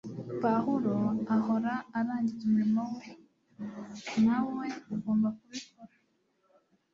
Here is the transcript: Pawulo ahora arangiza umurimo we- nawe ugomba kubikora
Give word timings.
Pawulo 0.41 0.93
ahora 1.35 1.73
arangiza 1.97 2.41
umurimo 2.45 2.81
we- 2.95 3.05
nawe 4.25 4.67
ugomba 4.93 5.27
kubikora 5.37 5.95